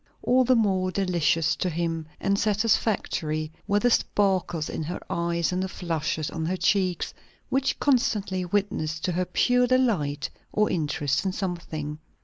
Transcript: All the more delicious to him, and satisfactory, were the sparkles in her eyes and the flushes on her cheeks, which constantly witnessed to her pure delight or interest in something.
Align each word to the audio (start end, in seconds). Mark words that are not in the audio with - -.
All 0.23 0.43
the 0.43 0.55
more 0.55 0.89
delicious 0.89 1.55
to 1.57 1.69
him, 1.69 2.07
and 2.19 2.39
satisfactory, 2.39 3.51
were 3.67 3.77
the 3.77 3.91
sparkles 3.91 4.67
in 4.67 4.81
her 4.81 4.99
eyes 5.11 5.51
and 5.51 5.61
the 5.61 5.69
flushes 5.69 6.31
on 6.31 6.43
her 6.47 6.57
cheeks, 6.57 7.13
which 7.49 7.77
constantly 7.79 8.43
witnessed 8.43 9.05
to 9.05 9.11
her 9.11 9.25
pure 9.25 9.67
delight 9.67 10.31
or 10.51 10.71
interest 10.71 11.23
in 11.23 11.33
something. 11.33 11.99